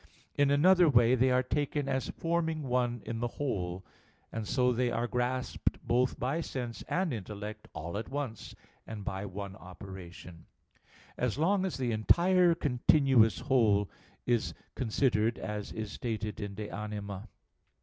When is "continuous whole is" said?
12.55-14.55